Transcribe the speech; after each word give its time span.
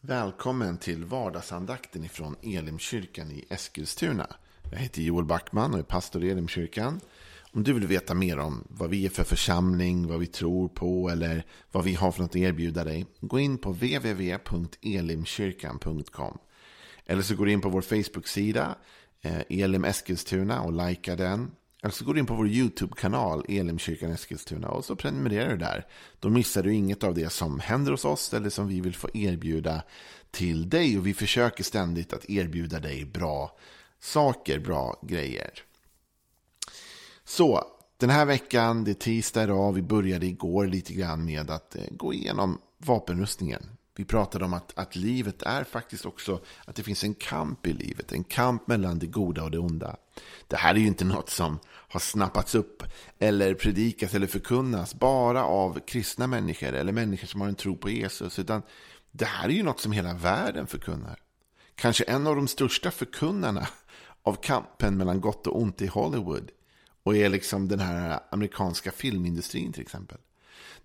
Välkommen 0.00 0.78
till 0.78 1.04
vardagsandakten 1.04 2.04
ifrån 2.04 2.36
Elimkyrkan 2.42 3.30
i 3.30 3.44
Eskilstuna. 3.50 4.26
Jag 4.70 4.78
heter 4.78 5.02
Joel 5.02 5.24
Backman 5.24 5.72
och 5.72 5.78
är 5.78 5.82
pastor 5.82 6.24
i 6.24 6.30
Elimkyrkan. 6.30 7.00
Om 7.52 7.62
du 7.62 7.72
vill 7.72 7.86
veta 7.86 8.14
mer 8.14 8.38
om 8.38 8.64
vad 8.68 8.90
vi 8.90 9.06
är 9.06 9.10
för 9.10 9.24
församling, 9.24 10.06
vad 10.06 10.20
vi 10.20 10.26
tror 10.26 10.68
på 10.68 11.08
eller 11.08 11.44
vad 11.72 11.84
vi 11.84 11.94
har 11.94 12.12
för 12.12 12.22
något 12.22 12.30
att 12.30 12.36
erbjuda 12.36 12.84
dig, 12.84 13.06
gå 13.20 13.38
in 13.38 13.58
på 13.58 13.70
www.elimkyrkan.com. 13.70 16.38
Eller 17.06 17.22
så 17.22 17.34
går 17.34 17.46
du 17.46 17.52
in 17.52 17.60
på 17.60 17.68
vår 17.68 17.82
Facebook-sida, 17.82 18.76
eh, 19.20 19.40
Elim 19.48 19.84
Eskilstuna, 19.84 20.60
och 20.60 20.88
likar 20.88 21.16
den. 21.16 21.50
Eller 21.82 21.92
så 21.92 22.04
går 22.04 22.14
du 22.14 22.20
in 22.20 22.26
på 22.26 22.34
vår 22.34 22.48
YouTube-kanal, 22.48 23.44
Elimkyrkan 23.48 24.10
Eskilstuna, 24.10 24.68
och 24.68 24.84
så 24.84 24.96
prenumererar 24.96 25.50
du 25.50 25.56
där. 25.56 25.86
Då 26.20 26.28
missar 26.28 26.62
du 26.62 26.74
inget 26.74 27.04
av 27.04 27.14
det 27.14 27.30
som 27.30 27.60
händer 27.60 27.90
hos 27.90 28.04
oss 28.04 28.34
eller 28.34 28.50
som 28.50 28.68
vi 28.68 28.80
vill 28.80 28.94
få 28.94 29.08
erbjuda 29.14 29.82
till 30.30 30.68
dig. 30.68 30.98
Och 30.98 31.06
vi 31.06 31.14
försöker 31.14 31.64
ständigt 31.64 32.12
att 32.12 32.30
erbjuda 32.30 32.80
dig 32.80 33.04
bra 33.04 33.58
saker, 34.00 34.58
bra 34.58 35.00
grejer. 35.02 35.50
Så, 37.24 37.64
den 37.96 38.10
här 38.10 38.26
veckan, 38.26 38.84
det 38.84 38.90
är 38.90 38.94
tisdag 38.94 39.42
idag, 39.42 39.72
vi 39.72 39.82
började 39.82 40.26
igår 40.26 40.66
lite 40.66 40.92
grann 40.92 41.24
med 41.24 41.50
att 41.50 41.76
eh, 41.76 41.82
gå 41.90 42.14
igenom 42.14 42.58
vapenrustningen. 42.78 43.77
Vi 43.98 44.04
pratade 44.04 44.44
om 44.44 44.54
att, 44.54 44.78
att 44.78 44.96
livet 44.96 45.42
är 45.42 45.64
faktiskt 45.64 46.06
också 46.06 46.40
att 46.64 46.76
det 46.76 46.82
finns 46.82 47.04
en 47.04 47.14
kamp 47.14 47.66
i 47.66 47.72
livet. 47.72 48.12
En 48.12 48.24
kamp 48.24 48.66
mellan 48.66 48.98
det 48.98 49.06
goda 49.06 49.44
och 49.44 49.50
det 49.50 49.58
onda. 49.58 49.96
Det 50.46 50.56
här 50.56 50.74
är 50.74 50.78
ju 50.78 50.86
inte 50.86 51.04
något 51.04 51.30
som 51.30 51.58
har 51.66 52.00
snappats 52.00 52.54
upp 52.54 52.82
eller 53.18 53.54
predikas 53.54 54.14
eller 54.14 54.26
förkunnas 54.26 54.94
bara 54.94 55.44
av 55.44 55.80
kristna 55.86 56.26
människor 56.26 56.72
eller 56.72 56.92
människor 56.92 57.26
som 57.26 57.40
har 57.40 57.48
en 57.48 57.54
tro 57.54 57.76
på 57.76 57.90
Jesus. 57.90 58.38
Utan 58.38 58.62
det 59.10 59.24
här 59.24 59.48
är 59.48 59.52
ju 59.52 59.62
något 59.62 59.80
som 59.80 59.92
hela 59.92 60.14
världen 60.14 60.66
förkunnar. 60.66 61.18
Kanske 61.74 62.04
en 62.04 62.26
av 62.26 62.36
de 62.36 62.48
största 62.48 62.90
förkunnarna 62.90 63.68
av 64.22 64.34
kampen 64.34 64.96
mellan 64.96 65.20
gott 65.20 65.46
och 65.46 65.60
ont 65.60 65.82
i 65.82 65.86
Hollywood. 65.86 66.50
Och 67.02 67.16
är 67.16 67.28
liksom 67.28 67.68
den 67.68 67.80
här 67.80 68.20
amerikanska 68.30 68.92
filmindustrin 68.92 69.72
till 69.72 69.82
exempel. 69.82 70.18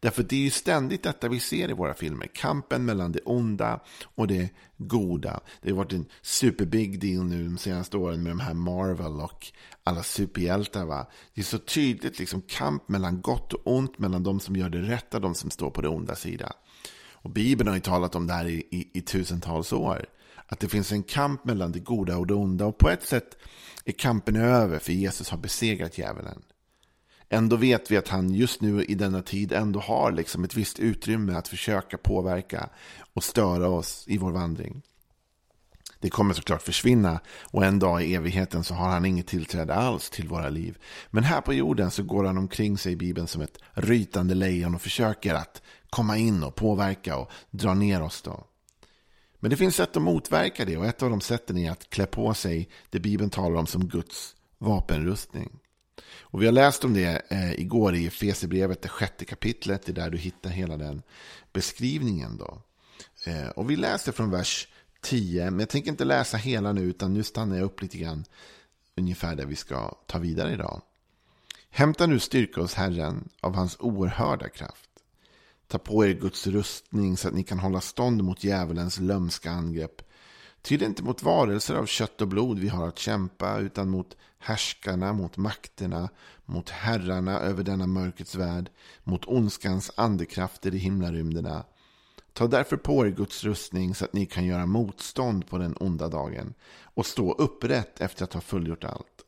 Därför 0.04 0.24
det 0.24 0.36
är 0.36 0.40
ju 0.40 0.50
ständigt 0.50 1.04
detta 1.04 1.28
vi 1.28 1.40
ser 1.40 1.70
i 1.70 1.74
våra 1.74 1.94
filmer. 1.94 2.28
Kampen 2.34 2.86
mellan 2.86 3.12
det 3.12 3.20
onda 3.20 3.80
och 4.16 4.28
det 4.28 4.50
goda. 4.78 5.40
Det 5.62 5.70
har 5.70 5.78
varit 5.78 5.94
en 5.94 6.06
superbig 6.22 7.00
deal 7.00 7.26
nu 7.26 7.44
de 7.44 7.58
senaste 7.58 7.98
åren 7.98 8.24
med 8.24 8.32
de 8.32 8.40
här 8.40 8.54
Marvel 8.54 9.22
och 9.22 9.48
alla 9.84 10.04
superhjältar. 10.04 10.86
Va? 10.86 11.08
Det 11.34 11.42
är 11.42 11.46
så 11.46 11.58
tydligt 11.58 12.20
liksom 12.20 12.42
kamp 12.42 12.90
mellan 12.90 13.22
gott 13.22 13.54
och 13.54 13.62
ont, 13.66 14.00
mellan 14.00 14.24
de 14.24 14.40
som 14.40 14.56
gör 14.56 14.70
det 14.70 14.82
rätta 14.82 15.18
och 15.18 15.22
de 15.22 15.36
som 15.36 15.50
står 15.50 15.70
på 15.70 15.82
det 15.82 15.90
onda 15.90 16.16
sida. 16.16 16.54
Och 17.12 17.30
Bibeln 17.30 17.68
har 17.68 17.76
ju 17.76 17.82
talat 17.82 18.16
om 18.16 18.28
det 18.28 18.34
här 18.34 18.48
i, 18.48 18.68
i, 18.72 18.90
i 18.94 19.02
tusentals 19.02 19.74
år. 19.74 20.06
Att 20.48 20.60
det 20.60 20.68
finns 20.68 20.92
en 20.92 21.04
kamp 21.04 21.46
mellan 21.46 21.72
det 21.72 21.80
goda 21.80 22.18
och 22.18 22.28
det 22.28 22.34
onda. 22.34 22.66
Och 22.66 22.78
på 22.78 22.90
ett 22.90 23.04
sätt 23.04 23.38
är 23.86 23.92
kampen 23.92 24.36
över 24.36 24.80
för 24.80 24.94
Jesus 24.94 25.30
har 25.30 25.38
besegrat 25.38 25.98
djävulen. 25.98 26.42
Ändå 27.30 27.56
vet 27.56 27.92
vi 27.92 27.98
att 27.98 28.08
han 28.08 28.34
just 28.34 28.62
nu 28.62 28.84
i 28.84 28.96
denna 28.96 29.22
tid 29.22 29.52
ändå 29.52 29.80
har 29.80 30.12
liksom 30.12 30.44
ett 30.44 30.56
visst 30.56 30.80
utrymme 30.80 31.34
att 31.34 31.48
försöka 31.48 31.98
påverka 31.98 32.70
och 33.14 33.24
störa 33.24 33.68
oss 33.70 34.04
i 34.08 34.18
vår 34.18 34.32
vandring. 34.32 34.82
Det 36.04 36.10
kommer 36.10 36.34
såklart 36.34 36.62
försvinna 36.62 37.20
och 37.42 37.66
en 37.66 37.80
dag 37.80 38.04
i 38.04 38.16
evigheten 38.16 38.64
så 38.64 38.74
har 38.74 38.90
han 38.90 39.06
inget 39.06 39.28
tillträde 39.28 39.74
alls 39.74 40.10
till 40.10 40.28
våra 40.28 40.50
liv. 40.50 40.78
Men 41.10 41.24
här 41.24 41.42
på 41.42 41.54
jorden 41.54 41.92
så 41.92 42.04
går 42.04 42.24
han 42.24 42.38
omkring 42.38 42.78
sig 42.78 42.92
i 42.92 42.96
Bibeln 42.96 43.28
som 43.28 43.42
ett 43.42 43.58
rytande 43.74 44.36
lejon 44.36 44.76
och 44.76 44.82
försöker 44.82 45.34
att 45.34 45.62
komma 45.90 46.18
in 46.18 46.44
och 46.44 46.56
påverka 46.56 47.18
och 47.18 47.32
dra 47.52 47.74
ner 47.74 48.02
oss 48.02 48.22
då. 48.22 48.48
Men 49.40 49.50
det 49.50 49.58
finns 49.58 49.76
sätt 49.76 49.96
att 49.98 50.04
motverka 50.04 50.66
det 50.66 50.78
och 50.78 50.86
ett 50.86 51.04
av 51.04 51.10
de 51.10 51.22
sätten 51.22 51.58
är 51.58 51.72
att 51.72 51.90
klä 51.90 52.06
på 52.06 52.34
sig 52.34 52.70
det 52.90 53.00
Bibeln 53.00 53.30
talar 53.30 53.56
om 53.56 53.68
som 53.68 53.88
Guds 53.88 54.36
vapenrustning. 54.58 55.60
Och 56.22 56.42
vi 56.42 56.46
har 56.46 56.54
läst 56.54 56.84
om 56.84 56.94
det 56.94 57.22
eh, 57.30 57.54
igår 57.54 57.96
i 57.96 58.10
Fesebrevet, 58.10 58.82
det 58.82 58.90
sjätte 58.90 59.26
kapitlet. 59.26 59.86
Det 59.86 59.92
är 59.92 59.94
där 59.94 60.10
du 60.10 60.18
hittar 60.18 60.50
hela 60.50 60.78
den 60.78 61.02
beskrivningen. 61.54 62.38
Då. 62.38 62.62
Eh, 63.26 63.48
och 63.48 63.70
vi 63.70 63.76
läser 63.76 64.12
från 64.12 64.32
vers 64.32 64.68
10, 65.02 65.52
men 65.52 65.60
jag 65.60 65.70
tänker 65.70 65.92
inte 65.92 66.06
läsa 66.06 66.38
hela 66.38 66.74
nu, 66.74 66.82
utan 66.82 67.14
nu 67.14 67.24
stannar 67.24 67.56
jag 67.56 67.66
upp 67.66 67.82
lite 67.82 67.98
grann. 67.98 68.26
Ungefär 68.96 69.36
där 69.36 69.46
vi 69.46 69.56
ska 69.56 69.96
ta 70.08 70.20
vidare 70.20 70.54
idag. 70.54 70.82
Hämta 71.70 72.06
nu 72.06 72.20
styrka 72.20 72.62
hos 72.62 72.74
Herren 72.74 73.30
av 73.40 73.56
hans 73.56 73.78
oerhörda 73.80 74.50
kraft. 74.50 74.90
Ta 75.68 75.78
på 75.78 76.06
er 76.06 76.14
Guds 76.14 76.48
rustning 76.48 77.18
så 77.18 77.28
att 77.28 77.34
ni 77.34 77.44
kan 77.44 77.60
hålla 77.60 77.82
stånd 77.82 78.24
mot 78.24 78.44
djävulens 78.44 79.00
lömska 79.00 79.52
angrepp. 79.52 80.02
Ty 80.64 80.78
det 80.78 80.86
är 80.86 80.90
inte 80.90 81.04
mot 81.04 81.24
varelser 81.24 81.76
av 81.76 81.86
kött 81.86 82.22
och 82.22 82.28
blod 82.28 82.60
vi 82.60 82.68
har 82.68 82.88
att 82.88 83.00
kämpa, 83.00 83.58
utan 83.58 83.90
mot 83.90 84.18
härskarna, 84.40 85.14
mot 85.14 85.38
makterna, 85.38 86.10
mot 86.46 86.70
herrarna 86.70 87.40
över 87.40 87.64
denna 87.64 87.88
mörkrets 87.88 88.36
värld, 88.36 88.70
mot 89.04 89.26
ondskans 89.26 89.92
andekrafter 89.96 90.76
i 90.76 90.78
himlarymderna. 90.78 91.66
Ta 92.34 92.48
därför 92.48 92.78
på 92.78 93.06
er 93.06 93.10
Guds 93.10 93.44
rustning 93.44 93.96
så 93.96 94.06
att 94.06 94.14
ni 94.14 94.26
kan 94.26 94.46
göra 94.46 94.66
motstånd 94.66 95.48
på 95.48 95.58
den 95.58 95.78
onda 95.80 96.08
dagen 96.08 96.54
och 96.84 97.06
stå 97.06 97.34
upprätt 97.34 98.02
efter 98.02 98.24
att 98.24 98.34
ha 98.34 98.42
fullgjort 98.42 98.84
allt. 98.84 99.26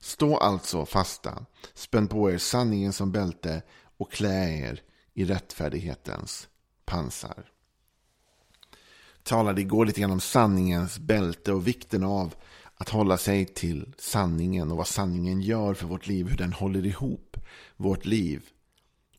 Stå 0.00 0.36
alltså 0.36 0.86
fasta, 0.86 1.46
spänn 1.74 2.08
på 2.08 2.30
er 2.30 2.38
sanningen 2.38 2.92
som 2.92 3.12
bälte 3.12 3.62
och 3.96 4.12
klä 4.12 4.68
er 4.68 4.82
i 5.14 5.24
rättfärdighetens 5.24 6.48
pansar 6.84 7.44
talade 9.28 9.60
igår 9.60 9.86
lite 9.86 10.00
grann 10.00 10.10
om 10.10 10.20
sanningens 10.20 10.98
bälte 10.98 11.52
och 11.52 11.66
vikten 11.66 12.04
av 12.04 12.34
att 12.76 12.88
hålla 12.88 13.16
sig 13.16 13.46
till 13.46 13.94
sanningen 13.98 14.70
och 14.70 14.76
vad 14.76 14.86
sanningen 14.86 15.40
gör 15.40 15.74
för 15.74 15.86
vårt 15.86 16.06
liv, 16.06 16.28
hur 16.28 16.36
den 16.36 16.52
håller 16.52 16.86
ihop 16.86 17.36
vårt 17.76 18.04
liv 18.04 18.42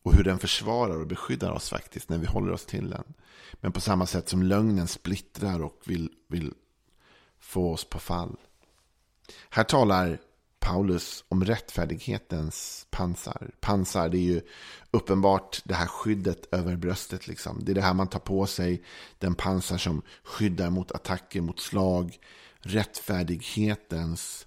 och 0.02 0.14
hur 0.14 0.24
den 0.24 0.38
försvarar 0.38 1.00
och 1.00 1.06
beskyddar 1.06 1.50
oss 1.50 1.70
faktiskt 1.70 2.08
när 2.08 2.18
vi 2.18 2.26
håller 2.26 2.52
oss 2.52 2.66
till 2.66 2.90
den. 2.90 3.04
Men 3.52 3.72
på 3.72 3.80
samma 3.80 4.06
sätt 4.06 4.28
som 4.28 4.42
lögnen 4.42 4.88
splittrar 4.88 5.62
och 5.62 5.82
vill, 5.84 6.10
vill 6.28 6.52
få 7.40 7.72
oss 7.72 7.84
på 7.84 7.98
fall. 7.98 8.36
Här 9.50 9.64
talar 9.64 10.18
Paulus 10.60 11.24
om 11.28 11.44
rättfärdighetens 11.44 12.86
pansar. 12.90 13.50
Pansar, 13.60 14.08
det 14.08 14.18
är 14.18 14.22
ju 14.22 14.40
uppenbart 14.90 15.60
det 15.64 15.74
här 15.74 15.86
skyddet 15.86 16.54
över 16.54 16.76
bröstet. 16.76 17.28
Liksom. 17.28 17.64
Det 17.64 17.72
är 17.72 17.74
det 17.74 17.82
här 17.82 17.94
man 17.94 18.08
tar 18.08 18.20
på 18.20 18.46
sig. 18.46 18.82
Den 19.18 19.34
pansar 19.34 19.78
som 19.78 20.02
skyddar 20.22 20.70
mot 20.70 20.92
attacker, 20.92 21.40
mot 21.40 21.60
slag. 21.60 22.18
Rättfärdighetens 22.60 24.46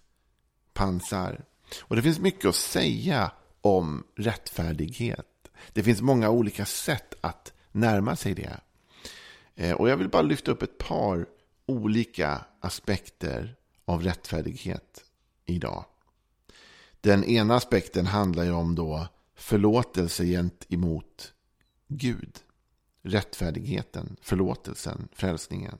pansar. 0.73 1.45
Och 1.81 1.95
det 1.95 2.01
finns 2.01 2.19
mycket 2.19 2.45
att 2.45 2.55
säga 2.55 3.31
om 3.61 4.03
rättfärdighet. 4.15 5.27
Det 5.73 5.83
finns 5.83 6.01
många 6.01 6.29
olika 6.29 6.65
sätt 6.65 7.13
att 7.21 7.53
närma 7.71 8.15
sig 8.15 8.33
det. 8.33 8.59
Eh, 9.55 9.71
och 9.71 9.89
jag 9.89 9.97
vill 9.97 10.09
bara 10.09 10.21
lyfta 10.21 10.51
upp 10.51 10.61
ett 10.61 10.77
par 10.77 11.25
olika 11.65 12.45
aspekter 12.59 13.55
av 13.85 14.03
rättfärdighet 14.03 15.03
idag. 15.45 15.85
Den 17.03 17.23
ena 17.23 17.55
aspekten 17.55 18.05
handlar 18.05 18.43
ju 18.43 18.51
om 18.51 18.75
då 18.75 19.07
förlåtelse 19.35 20.25
gentemot 20.25 21.33
Gud. 21.87 22.39
Rättfärdigheten, 23.01 24.15
förlåtelsen, 24.21 25.07
frälsningen. 25.13 25.77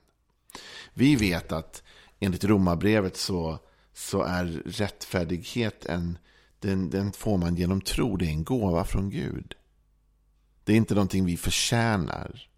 Vi 0.94 1.16
vet 1.16 1.51
att 1.51 1.84
enligt 2.19 2.44
romabrevet 2.44 3.17
så, 3.17 3.59
så 3.94 4.22
är 4.23 4.45
rättfärdighet 4.66 5.85
en, 5.85 6.17
den, 6.59 6.89
den 6.89 7.11
får 7.11 7.38
man 7.38 7.55
genom 7.55 7.81
tro. 7.81 8.17
Det 8.17 8.25
är 8.25 8.29
en 8.29 8.44
gåva 8.44 8.85
från 8.85 9.09
Gud. 9.09 9.55
Det 10.63 10.73
är 10.73 10.78
inte 10.78 10.95
någonting 10.95 11.25
vi 11.25 11.38
förtjänar. 11.38 12.50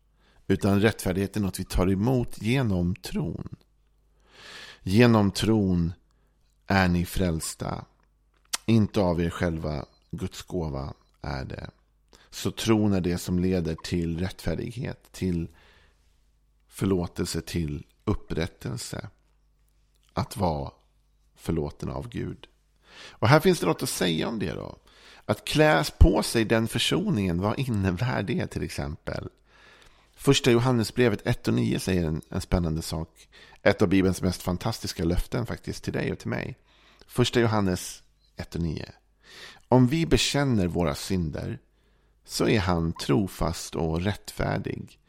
Utan 0.47 0.81
rättfärdighet 0.81 1.35
är 1.35 1.41
något 1.41 1.59
vi 1.59 1.65
tar 1.65 1.91
emot 1.91 2.41
genom 2.41 2.95
tron. 2.95 3.55
Genom 4.83 5.31
tron 5.31 5.93
är 6.67 6.87
ni 6.87 7.05
frälsta. 7.05 7.85
Inte 8.65 9.01
av 9.01 9.21
er 9.21 9.29
själva, 9.29 9.85
Guds 10.11 10.41
gåva 10.41 10.93
är 11.21 11.45
det. 11.45 11.69
Så 12.29 12.51
tron 12.51 12.93
är 12.93 13.01
det 13.01 13.17
som 13.17 13.39
leder 13.39 13.75
till 13.75 14.19
rättfärdighet, 14.19 15.11
till 15.11 15.47
förlåtelse, 16.67 17.41
till 17.41 17.85
upprättelse. 18.03 19.09
Att 20.13 20.37
vara 20.37 20.71
förlåten 21.35 21.89
av 21.89 22.09
Gud. 22.09 22.47
Och 23.09 23.27
här 23.27 23.39
finns 23.39 23.59
det 23.59 23.65
något 23.65 23.83
att 23.83 23.89
säga 23.89 24.27
om 24.27 24.39
det 24.39 24.53
då. 24.53 24.77
Att 25.25 25.45
kläs 25.45 25.91
på 25.91 26.23
sig 26.23 26.45
den 26.45 26.67
försoningen, 26.67 27.41
vad 27.41 27.59
innebär 27.59 28.23
det 28.23 28.47
till 28.47 28.63
exempel? 28.63 29.29
Första 30.15 30.51
Johannesbrevet 30.51 31.27
1 31.27 31.47
och 31.47 31.53
9 31.53 31.79
säger 31.79 32.05
en, 32.05 32.21
en 32.29 32.41
spännande 32.41 32.81
sak. 32.81 33.27
Ett 33.61 33.81
av 33.81 33.87
Bibelns 33.87 34.21
mest 34.21 34.41
fantastiska 34.41 35.03
löften 35.03 35.45
faktiskt 35.45 35.83
till 35.83 35.93
dig 35.93 36.11
och 36.11 36.19
till 36.19 36.29
mig. 36.29 36.57
Första 37.07 37.39
Johannes 37.39 38.03
1 38.35 38.55
och 38.55 38.61
9. 38.61 38.91
Om 39.67 39.87
vi 39.87 40.05
bekänner 40.05 40.67
våra 40.67 40.95
synder 40.95 41.59
så 42.25 42.47
är 42.47 42.59
han 42.59 42.93
trofast 42.93 43.75
och 43.75 44.01
rättfärdig 44.01 44.99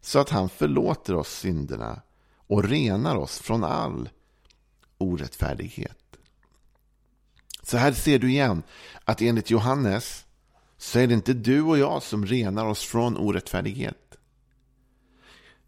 så 0.00 0.18
att 0.18 0.30
han 0.30 0.48
förlåter 0.48 1.14
oss 1.14 1.28
synderna 1.28 2.02
och 2.46 2.64
renar 2.64 3.16
oss 3.16 3.38
från 3.38 3.64
all 3.64 4.08
orättfärdighet. 4.98 5.98
Så 7.62 7.76
här 7.76 7.92
ser 7.92 8.18
du 8.18 8.30
igen 8.30 8.62
att 9.04 9.22
enligt 9.22 9.50
Johannes 9.50 10.26
så 10.78 10.98
är 10.98 11.06
det 11.06 11.14
inte 11.14 11.32
du 11.32 11.62
och 11.62 11.78
jag 11.78 12.02
som 12.02 12.26
renar 12.26 12.66
oss 12.66 12.82
från 12.82 13.16
orättfärdighet. 13.16 14.16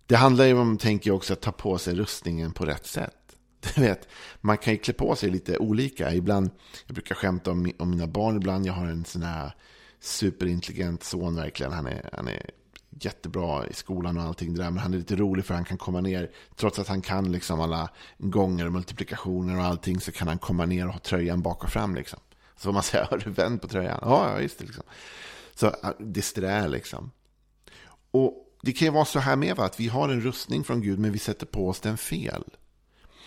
Det 0.06 0.16
handlar 0.16 0.44
ju 0.44 0.58
om, 0.58 0.78
tänker 0.78 1.10
jag 1.10 1.16
också, 1.16 1.32
att 1.32 1.40
ta 1.40 1.52
på 1.52 1.78
sig 1.78 1.94
rustningen 1.94 2.52
på 2.52 2.64
rätt 2.64 2.86
sätt. 2.86 3.23
Du 3.74 3.80
vet, 3.80 4.08
man 4.40 4.58
kan 4.58 4.72
ju 4.72 4.78
klä 4.78 4.92
på 4.94 5.16
sig 5.16 5.30
lite 5.30 5.58
olika. 5.58 6.14
Ibland, 6.14 6.50
jag 6.86 6.94
brukar 6.94 7.14
skämta 7.14 7.50
om, 7.50 7.72
om 7.78 7.90
mina 7.90 8.06
barn 8.06 8.36
ibland. 8.36 8.66
Jag 8.66 8.72
har 8.72 8.86
en 8.86 9.04
sån 9.04 9.22
här 9.22 9.54
superintelligent 10.00 11.04
son 11.04 11.36
verkligen. 11.36 11.72
Han 11.72 11.86
är, 11.86 12.10
han 12.12 12.28
är 12.28 12.50
jättebra 12.90 13.66
i 13.66 13.74
skolan 13.74 14.16
och 14.16 14.22
allting 14.22 14.54
där. 14.54 14.70
Men 14.70 14.78
han 14.78 14.94
är 14.94 14.98
lite 14.98 15.16
rolig 15.16 15.44
för 15.44 15.54
han 15.54 15.64
kan 15.64 15.78
komma 15.78 16.00
ner. 16.00 16.30
Trots 16.56 16.78
att 16.78 16.88
han 16.88 17.02
kan 17.02 17.32
liksom 17.32 17.60
alla 17.60 17.88
gånger 18.18 18.66
och 18.66 18.72
multiplikationer 18.72 19.58
och 19.58 19.64
allting 19.64 20.00
så 20.00 20.12
kan 20.12 20.28
han 20.28 20.38
komma 20.38 20.66
ner 20.66 20.86
och 20.86 20.92
ha 20.92 21.00
tröjan 21.00 21.42
bak 21.42 21.64
och 21.64 21.70
fram. 21.70 21.94
Liksom. 21.94 22.18
Så 22.56 22.62
får 22.62 22.72
man 22.72 22.82
säga, 22.82 23.04
har 23.10 23.18
du 23.18 23.30
vänt 23.30 23.62
på 23.62 23.68
tröjan? 23.68 23.98
Ja, 24.02 24.30
ja 24.30 24.40
just 24.40 24.58
det. 24.58 24.64
Liksom. 24.64 24.84
Så 25.54 25.72
det 25.98 26.48
är 26.48 26.68
liksom. 26.68 27.10
Och 28.10 28.34
det 28.62 28.72
kan 28.72 28.86
ju 28.86 28.92
vara 28.92 29.04
så 29.04 29.18
här 29.18 29.36
med 29.36 29.56
va? 29.56 29.64
att 29.64 29.80
vi 29.80 29.88
har 29.88 30.08
en 30.08 30.20
rustning 30.20 30.64
från 30.64 30.80
Gud 30.80 30.98
men 30.98 31.12
vi 31.12 31.18
sätter 31.18 31.46
på 31.46 31.68
oss 31.68 31.80
den 31.80 31.96
fel. 31.98 32.44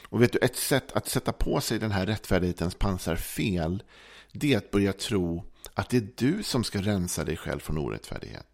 Och 0.09 0.21
vet 0.21 0.31
du, 0.31 0.39
ett 0.39 0.55
sätt 0.55 0.91
att 0.91 1.07
sätta 1.07 1.33
på 1.33 1.61
sig 1.61 1.79
den 1.79 1.91
här 1.91 2.05
rättfärdighetens 2.05 2.75
pansar 2.75 3.15
fel, 3.15 3.83
det 4.31 4.53
är 4.53 4.57
att 4.57 4.71
börja 4.71 4.93
tro 4.93 5.43
att 5.73 5.89
det 5.89 5.97
är 5.97 6.07
du 6.15 6.43
som 6.43 6.63
ska 6.63 6.81
rensa 6.81 7.23
dig 7.23 7.37
själv 7.37 7.59
från 7.59 7.77
orättfärdighet. 7.77 8.47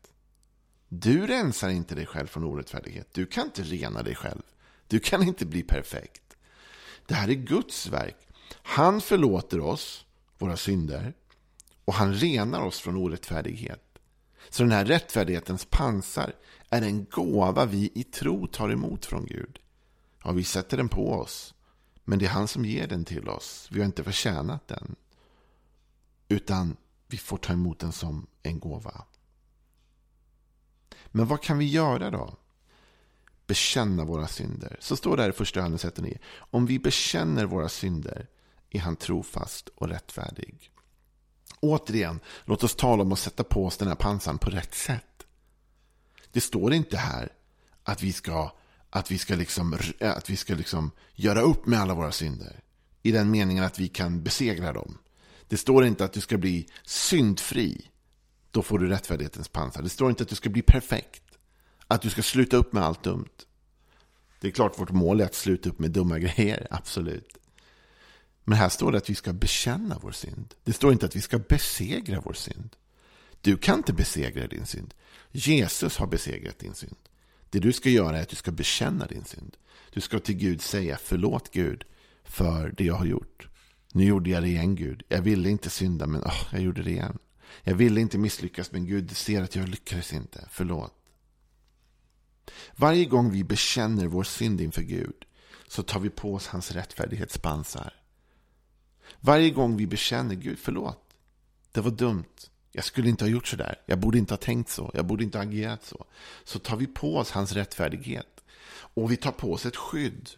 Du 0.90 1.28
rensar 1.28 1.70
inte 1.70 1.96
dig 1.96 2.06
själv 2.06 2.28
från 2.28 2.44
orättfärdighet. 2.44 3.08
Du 3.12 3.26
kan 3.26 3.46
inte 3.46 3.64
rena 3.64 4.04
dig 4.04 4.16
själv. 4.16 4.42
Du 4.88 5.00
kan 5.00 5.24
inte 5.24 5.46
bli 5.46 5.64
perfekt. 5.64 6.38
Det 7.06 7.14
här 7.14 7.30
är 7.30 7.34
Guds 7.34 7.88
verk. 7.88 8.28
Han 8.64 9.02
förlåter 9.02 9.60
oss 9.60 10.06
våra 10.38 10.58
synder 10.58 11.14
och 11.86 11.94
han 11.94 12.14
renar 12.14 12.62
oss 12.62 12.80
från 12.80 12.98
orättfärdighet. 12.98 14.00
Så 14.50 14.64
den 14.64 14.72
här 14.72 14.86
rättfärdighetens 14.86 15.66
pansar 15.66 16.34
är 16.70 16.82
en 16.82 17.06
gåva 17.06 17.66
vi 17.66 17.92
i 17.96 18.04
tro 18.04 18.48
tar 18.48 18.70
emot 18.70 19.06
från 19.06 19.26
Gud. 19.26 19.60
Ja, 20.24 20.32
vi 20.32 20.44
sätter 20.44 20.78
den 20.78 20.90
på 20.90 21.14
oss. 21.14 21.54
Men 22.04 22.20
det 22.20 22.26
är 22.26 22.30
han 22.30 22.48
som 22.48 22.66
ger 22.66 22.88
den 22.88 23.06
till 23.06 23.30
oss. 23.30 23.68
Vi 23.72 23.80
har 23.80 23.86
inte 23.86 24.04
förtjänat 24.04 24.68
den. 24.68 24.96
Utan 26.28 26.78
vi 27.08 27.18
får 27.18 27.38
ta 27.38 27.54
emot 27.54 27.80
den 27.80 27.92
som 27.92 28.28
en 28.44 28.60
gåva. 28.60 29.06
Men 31.08 31.28
vad 31.28 31.42
kan 31.42 31.58
vi 31.58 31.66
göra 31.66 32.12
då? 32.12 32.36
Bekänna 33.48 34.06
våra 34.06 34.28
synder. 34.28 34.78
Så 34.80 34.96
står 34.96 35.18
det 35.18 35.24
här 35.24 35.30
i 35.30 35.34
första 35.34 35.60
Johannes 35.60 35.86
1 35.86 36.00
Om 36.36 36.66
vi 36.66 36.80
bekänner 36.80 37.46
våra 37.46 37.70
synder 37.70 38.28
är 38.70 38.80
han 38.80 38.96
trofast 38.96 39.68
och 39.68 39.90
rättfärdig. 39.90 40.72
Återigen, 41.60 42.20
låt 42.46 42.64
oss 42.64 42.76
tala 42.76 43.04
om 43.04 43.12
att 43.12 43.20
sätta 43.20 43.44
på 43.44 43.66
oss 43.66 43.78
den 43.78 43.88
här 43.88 43.96
pansan 43.96 44.38
på 44.38 44.50
rätt 44.50 44.74
sätt. 44.74 45.26
Det 46.32 46.42
står 46.42 46.74
inte 46.74 46.98
här 46.98 47.32
att 47.84 48.04
vi 48.04 48.14
ska, 48.14 48.52
att 48.96 49.12
vi 49.12 49.18
ska, 49.18 49.36
liksom, 49.36 49.78
eh, 50.00 50.12
att 50.12 50.30
vi 50.30 50.38
ska 50.38 50.56
liksom 50.56 50.92
göra 51.16 51.42
upp 51.42 51.66
med 51.66 51.80
alla 51.80 51.94
våra 51.94 52.12
synder. 52.12 52.60
I 53.02 53.12
den 53.12 53.32
meningen 53.32 53.64
att 53.64 53.80
vi 53.80 53.88
kan 53.88 54.24
besegra 54.24 54.74
dem. 54.74 54.98
Det 55.48 55.58
står 55.58 55.86
inte 55.86 56.06
att 56.06 56.14
du 56.14 56.22
ska 56.22 56.38
bli 56.38 56.68
syndfri. 56.84 57.90
Då 58.52 58.62
får 58.62 58.80
du 58.80 58.88
rättfärdighetens 58.88 59.48
pansar. 59.48 59.82
Det 59.82 59.90
står 59.90 60.10
inte 60.10 60.24
att 60.24 60.30
du 60.30 60.36
ska 60.36 60.50
bli 60.50 60.62
perfekt. 60.62 61.24
Att 61.88 62.02
du 62.02 62.10
ska 62.10 62.22
sluta 62.22 62.58
upp 62.58 62.74
med 62.74 62.84
allt 62.84 63.04
dumt. 63.04 63.30
Det 64.40 64.48
är 64.48 64.52
klart 64.52 64.80
vårt 64.80 64.92
mål 64.92 65.22
är 65.22 65.26
att 65.26 65.36
sluta 65.36 65.70
upp 65.70 65.80
med 65.80 65.92
dumma 65.92 66.20
grejer, 66.20 66.68
absolut. 66.72 67.38
Men 68.44 68.58
här 68.58 68.70
står 68.70 68.92
det 68.92 68.98
att 68.98 69.10
vi 69.10 69.16
ska 69.16 69.34
bekänna 69.34 70.00
vår 70.02 70.12
synd. 70.12 70.54
Det 70.64 70.74
står 70.74 70.92
inte 70.92 71.06
att 71.06 71.16
vi 71.16 71.22
ska 71.22 71.40
besegra 71.40 72.22
vår 72.22 72.34
synd. 72.34 72.76
Du 73.42 73.58
kan 73.58 73.78
inte 73.78 73.94
besegra 73.94 74.48
din 74.48 74.66
synd. 74.66 74.94
Jesus 75.32 75.98
har 75.98 76.08
besegrat 76.08 76.60
din 76.60 76.74
synd. 76.74 76.98
Det 77.54 77.60
du 77.60 77.74
ska 77.74 77.90
göra 77.90 78.18
är 78.18 78.22
att 78.22 78.30
du 78.30 78.36
ska 78.36 78.52
bekänna 78.52 79.06
din 79.06 79.26
synd. 79.26 79.58
Du 79.92 80.02
ska 80.02 80.20
till 80.20 80.36
Gud 80.36 80.62
säga 80.62 80.98
förlåt 81.04 81.52
Gud 81.52 81.84
för 82.24 82.74
det 82.78 82.84
jag 82.84 82.96
har 82.96 83.06
gjort. 83.06 83.48
Nu 83.92 84.06
gjorde 84.06 84.30
jag 84.30 84.44
det 84.44 84.50
igen 84.50 84.76
Gud. 84.76 85.04
Jag 85.08 85.22
ville 85.22 85.50
inte 85.50 85.70
synda 85.70 86.08
men 86.08 86.22
oh, 86.22 86.44
jag 86.52 86.62
gjorde 86.62 86.84
det 86.84 86.90
igen. 86.92 87.18
Jag 87.64 87.76
ville 87.76 88.02
inte 88.02 88.18
misslyckas 88.18 88.72
men 88.72 88.86
Gud 88.86 89.18
ser 89.18 89.42
att 89.42 89.56
jag 89.56 89.70
lyckades 89.70 90.14
inte. 90.14 90.48
Förlåt. 90.52 90.94
Varje 92.76 93.06
gång 93.06 93.32
vi 93.32 93.44
bekänner 93.44 94.08
vår 94.08 94.24
synd 94.24 94.62
inför 94.62 94.82
Gud 94.82 95.26
så 95.68 95.84
tar 95.84 96.00
vi 96.00 96.10
på 96.10 96.34
oss 96.34 96.48
hans 96.48 96.72
rättfärdighetspansar. 96.72 97.94
Varje 99.20 99.50
gång 99.50 99.78
vi 99.78 99.88
bekänner 99.88 100.36
Gud, 100.36 100.60
förlåt. 100.60 101.16
Det 101.72 101.82
var 101.82 101.92
dumt. 101.92 102.50
Jag 102.76 102.86
skulle 102.86 103.10
inte 103.10 103.24
ha 103.24 103.30
gjort 103.30 103.48
så 103.48 103.56
där. 103.56 103.76
Jag 103.86 104.00
borde 104.00 104.18
inte 104.18 104.34
ha 104.34 104.38
tänkt 104.38 104.70
så. 104.70 104.92
Jag 104.94 105.06
borde 105.06 105.24
inte 105.24 105.38
ha 105.38 105.46
agerat 105.46 105.84
så. 105.84 106.06
Så 106.44 106.60
tar 106.60 106.78
vi 106.78 106.88
på 106.88 107.18
oss 107.18 107.32
hans 107.32 107.52
rättfärdighet. 107.52 108.44
Och 108.72 109.12
vi 109.12 109.18
tar 109.18 109.32
på 109.32 109.54
oss 109.54 109.66
ett 109.66 109.76
skydd. 109.76 110.30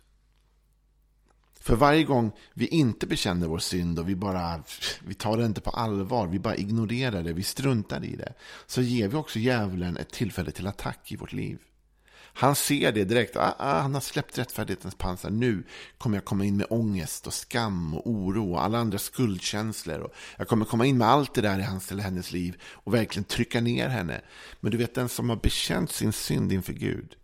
För 1.60 1.76
varje 1.76 2.04
gång 2.04 2.32
vi 2.54 2.68
inte 2.68 3.08
bekänner 3.08 3.48
vår 3.48 3.60
synd 3.60 4.00
och 4.00 4.10
vi 4.10 4.16
bara 4.16 4.64
vi 5.08 5.14
tar 5.14 5.38
det 5.38 5.46
inte 5.46 5.62
på 5.62 5.70
allvar, 5.70 6.28
vi 6.28 6.40
bara 6.40 6.56
ignorerar 6.56 7.24
det, 7.24 7.34
vi 7.34 7.44
struntar 7.44 8.06
i 8.06 8.16
det, 8.16 8.34
så 8.66 8.82
ger 8.82 9.08
vi 9.08 9.16
också 9.18 9.40
djävulen 9.40 9.98
ett 9.98 10.10
tillfälle 10.10 10.52
till 10.52 10.68
attack 10.68 11.12
i 11.12 11.16
vårt 11.16 11.34
liv. 11.34 11.60
Han 12.38 12.56
ser 12.56 12.92
det 12.92 13.04
direkt. 13.04 13.36
Ah, 13.36 13.56
ah, 13.60 13.82
han 13.82 13.94
har 13.94 14.02
släppt 14.02 14.38
rättfärdighetens 14.38 14.96
pansar. 14.96 15.30
Nu 15.30 15.64
kommer 15.98 16.18
jag 16.18 16.26
komma 16.26 16.46
in 16.46 16.58
med 16.58 16.68
ångest 16.70 17.28
och 17.28 17.34
skam 17.34 17.94
och 17.94 18.10
oro 18.10 18.52
och 18.52 18.64
alla 18.64 18.78
andra 18.78 18.98
skuldkänslor. 18.98 20.00
Och 20.00 20.14
jag 20.38 20.48
kommer 20.48 20.66
komma 20.66 20.86
in 20.86 20.98
med 20.98 21.08
allt 21.08 21.34
det 21.34 21.42
där 21.42 21.60
i 21.60 21.64
hans 21.64 21.92
eller 21.92 22.04
hennes 22.04 22.32
liv 22.32 22.62
och 22.64 22.94
verkligen 22.94 23.24
trycka 23.24 23.62
ner 23.62 23.90
henne. 23.90 24.22
Men 24.60 24.72
du 24.72 24.78
vet, 24.78 24.96
den 24.96 25.10
som 25.10 25.30
har 25.30 25.36
bekänt 25.36 25.92
sin 25.92 26.14
synd 26.14 26.52
inför 26.52 26.74
Gud, 26.74 27.16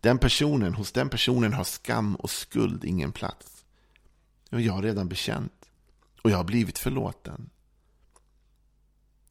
den 0.00 0.18
personen, 0.18 0.74
hos 0.74 0.92
den 0.92 1.08
personen 1.08 1.52
har 1.52 1.64
skam 1.64 2.16
och 2.16 2.30
skuld 2.30 2.84
ingen 2.84 3.12
plats. 3.12 3.64
Jag 4.50 4.72
har 4.72 4.82
redan 4.82 5.08
bekänt 5.08 5.68
och 6.22 6.30
jag 6.30 6.36
har 6.36 6.44
blivit 6.44 6.78
förlåten. 6.78 7.50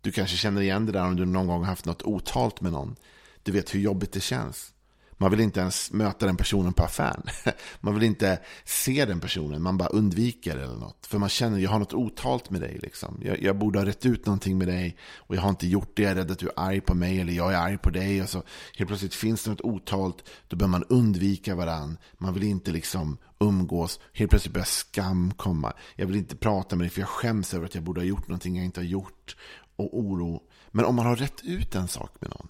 Du 0.01 0.11
kanske 0.11 0.37
känner 0.37 0.61
igen 0.61 0.85
det 0.85 0.91
där 0.91 1.05
om 1.05 1.15
du 1.15 1.25
någon 1.25 1.47
gång 1.47 1.63
haft 1.63 1.85
något 1.85 2.03
otalt 2.03 2.61
med 2.61 2.71
någon. 2.71 2.95
Du 3.43 3.51
vet 3.51 3.75
hur 3.75 3.79
jobbigt 3.79 4.11
det 4.11 4.19
känns. 4.19 4.73
Man 5.17 5.31
vill 5.31 5.39
inte 5.39 5.59
ens 5.59 5.91
möta 5.91 6.25
den 6.25 6.37
personen 6.37 6.73
på 6.73 6.83
affären. 6.83 7.23
Man 7.79 7.93
vill 7.93 8.03
inte 8.03 8.39
se 8.65 9.05
den 9.05 9.19
personen, 9.19 9.61
man 9.61 9.77
bara 9.77 9.89
undviker 9.89 10.57
eller 10.57 10.75
något. 10.75 11.05
För 11.05 11.17
man 11.17 11.29
känner, 11.29 11.57
jag 11.59 11.69
har 11.69 11.79
något 11.79 11.93
otalt 11.93 12.49
med 12.49 12.61
dig. 12.61 12.79
Liksom. 12.81 13.19
Jag, 13.23 13.41
jag, 13.41 13.57
borde 13.57 13.79
ha 13.79 13.85
rätt 13.85 14.05
ut 14.05 14.25
någonting 14.25 14.57
med 14.57 14.67
dig 14.67 14.97
och 15.15 15.35
jag 15.35 15.41
har 15.41 15.49
inte 15.49 15.67
gjort 15.67 15.91
det. 15.95 16.01
Jag 16.01 16.11
är 16.11 16.15
rädd 16.15 16.31
att 16.31 16.39
du 16.39 16.47
är 16.47 16.53
arg 16.55 16.81
på 16.81 16.93
mig 16.95 17.21
eller 17.21 17.33
jag 17.33 17.53
är 17.53 17.57
arg 17.57 17.77
på 17.77 17.89
dig. 17.89 18.21
Och 18.21 18.29
så 18.29 18.43
helt 18.77 18.87
plötsligt 18.87 19.13
finns 19.13 19.43
det 19.43 19.49
något 19.49 19.61
otalt, 19.61 20.29
då 20.47 20.55
bör 20.55 20.67
man 20.67 20.83
undvika 20.83 21.55
varandra. 21.55 21.97
Man 22.17 22.33
vill 22.33 22.43
inte 22.43 22.71
liksom 22.71 23.17
umgås. 23.39 23.99
Helt 24.13 24.29
plötsligt 24.29 24.53
börjar 24.53 24.65
skam 24.65 25.33
komma. 25.37 25.73
Jag 25.95 26.05
vill 26.05 26.15
inte 26.15 26.35
prata 26.35 26.75
med 26.75 26.83
dig 26.83 26.89
för 26.89 27.01
jag 27.01 27.09
skäms 27.09 27.53
över 27.53 27.65
att 27.65 27.75
jag 27.75 27.83
borde 27.83 28.01
ha 28.01 28.05
gjort 28.05 28.27
någonting 28.27 28.55
jag 28.55 28.65
inte 28.65 28.79
har 28.79 28.85
gjort. 28.85 29.35
Och 29.75 29.99
oro. 29.99 30.41
Men 30.71 30.85
om 30.85 30.95
man 30.95 31.05
har 31.05 31.15
rätt 31.15 31.43
ut 31.43 31.75
en 31.75 31.87
sak 31.87 32.11
med 32.19 32.29
någon 32.29 32.47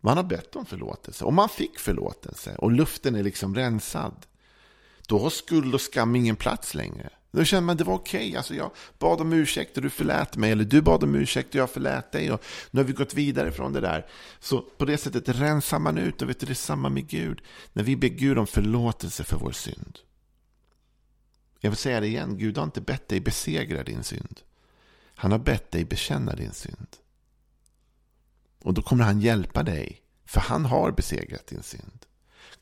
man 0.00 0.16
har 0.16 0.24
bett 0.24 0.56
om 0.56 0.66
förlåtelse 0.66 1.24
och 1.24 1.32
man 1.32 1.48
fick 1.48 1.78
förlåtelse 1.78 2.54
och 2.54 2.72
luften 2.72 3.14
är 3.14 3.22
liksom 3.22 3.54
rensad. 3.54 4.26
Då 5.08 5.18
har 5.18 5.30
skuld 5.30 5.74
och 5.74 5.80
skam 5.80 6.16
ingen 6.16 6.36
plats 6.36 6.74
längre. 6.74 7.10
Då 7.30 7.44
känner 7.44 7.60
man 7.60 7.72
att 7.72 7.78
det 7.78 7.84
var 7.84 7.94
okej. 7.94 8.28
Okay. 8.28 8.36
Alltså 8.36 8.54
jag 8.54 8.70
bad 8.98 9.20
om 9.20 9.32
ursäkt 9.32 9.76
och 9.76 9.82
du 9.82 9.90
förlät 9.90 10.36
mig. 10.36 10.52
Eller 10.52 10.64
du 10.64 10.82
bad 10.82 11.04
om 11.04 11.14
ursäkt 11.14 11.48
och 11.48 11.54
jag 11.54 11.70
förlät 11.70 12.12
dig. 12.12 12.32
Och 12.32 12.44
nu 12.70 12.80
har 12.80 12.84
vi 12.84 12.92
gått 12.92 13.14
vidare 13.14 13.52
från 13.52 13.72
det 13.72 13.80
där. 13.80 14.06
Så 14.40 14.60
på 14.60 14.84
det 14.84 14.96
sättet 14.96 15.28
rensar 15.28 15.78
man 15.78 15.98
ut. 15.98 16.22
Och 16.22 16.28
vet 16.28 16.40
du, 16.40 16.46
det 16.46 16.52
är 16.52 16.54
samma 16.54 16.88
med 16.88 17.08
Gud. 17.08 17.40
När 17.72 17.82
vi 17.82 17.96
ber 17.96 18.08
Gud 18.08 18.38
om 18.38 18.46
förlåtelse 18.46 19.24
för 19.24 19.36
vår 19.36 19.52
synd. 19.52 19.98
Jag 21.60 21.70
vill 21.70 21.76
säga 21.76 22.00
det 22.00 22.06
igen. 22.06 22.38
Gud 22.38 22.56
har 22.56 22.64
inte 22.64 22.80
bett 22.80 23.08
dig 23.08 23.20
besegra 23.20 23.82
din 23.82 24.04
synd. 24.04 24.40
Han 25.14 25.32
har 25.32 25.38
bett 25.38 25.70
dig 25.70 25.84
bekänna 25.84 26.34
din 26.34 26.52
synd. 26.52 26.96
Och 28.64 28.74
då 28.74 28.82
kommer 28.82 29.04
han 29.04 29.20
hjälpa 29.20 29.62
dig. 29.62 30.02
För 30.26 30.40
han 30.40 30.64
har 30.64 30.92
besegrat 30.92 31.46
din 31.46 31.62
synd. 31.62 32.06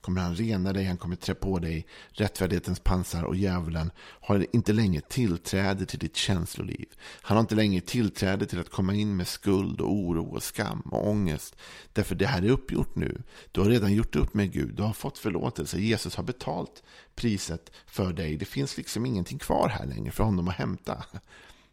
Kommer 0.01 0.21
han 0.21 0.35
rena 0.35 0.73
dig, 0.73 0.85
han 0.85 0.97
kommer 0.97 1.17
trä 1.17 1.35
på 1.35 1.59
dig 1.59 1.87
rättfärdighetens 2.11 2.81
pansar 2.81 3.23
och 3.23 3.37
djävulen 3.37 3.91
har 3.99 4.47
inte 4.53 4.73
längre 4.73 5.01
tillträde 5.01 5.87
till 5.87 5.99
ditt 5.99 6.17
känsloliv. 6.17 6.87
Han 7.21 7.37
har 7.37 7.41
inte 7.41 7.55
längre 7.55 7.81
tillträde 7.81 8.47
till 8.47 8.61
att 8.61 8.71
komma 8.71 8.95
in 8.95 9.17
med 9.17 9.29
skuld 9.29 9.81
och 9.81 9.93
oro 9.93 10.35
och 10.35 10.43
skam 10.43 10.81
och 10.81 11.09
ångest. 11.09 11.57
Därför 11.93 12.15
det 12.15 12.27
här 12.27 12.43
är 12.43 12.51
uppgjort 12.51 12.97
nu. 12.97 13.23
Du 13.53 13.61
har 13.61 13.69
redan 13.69 13.95
gjort 13.95 14.17
upp 14.17 14.35
med 14.35 14.53
Gud, 14.53 14.75
du 14.75 14.83
har 14.83 14.93
fått 14.93 15.19
förlåtelse. 15.19 15.79
Jesus 15.79 16.17
har 16.17 16.25
betalt 16.25 16.83
priset 17.15 17.73
för 17.87 18.13
dig. 18.13 18.37
Det 18.37 18.45
finns 18.45 18.77
liksom 18.77 19.07
ingenting 19.07 19.39
kvar 19.39 19.69
här 19.69 19.87
längre 19.87 20.11
för 20.11 20.25
honom 20.25 20.49
att 20.49 20.55
hämta. 20.55 21.05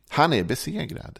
Han 0.09 0.33
är 0.33 0.43
besegrad. 0.43 1.19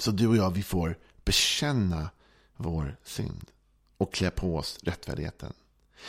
Så 0.00 0.10
du 0.10 0.26
och 0.26 0.36
jag, 0.36 0.50
vi 0.50 0.62
får 0.62 0.98
bekänna 1.24 2.10
vår 2.56 2.96
synd 3.04 3.50
och 3.96 4.14
klä 4.14 4.30
på 4.30 4.56
oss 4.56 4.78
rättfärdigheten. 4.82 5.52